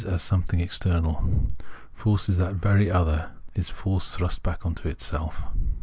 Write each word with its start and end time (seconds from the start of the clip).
as 0.03 0.23
something 0.23 0.59
external; 0.59 1.47
force 1.93 2.27
is 2.27 2.37
that 2.37 2.55
very 2.55 2.89
other, 2.89 3.29
is 3.53 3.69
force 3.69 4.15
thrust 4.15 4.41
back 4.41 4.65
into 4.65 4.87
itself. 4.89 5.43